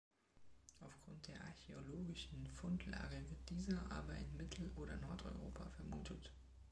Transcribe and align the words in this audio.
Aufgrund 0.79 1.27
der 1.27 1.39
archäologischen 1.43 2.47
Fundlage 2.47 3.17
wird 3.29 3.47
dieser 3.51 3.79
aber 3.91 4.15
in 4.15 4.35
Mittel- 4.35 4.71
oder 4.75 4.97
Nordeuropa 4.97 5.69
vermutet. 5.75 6.31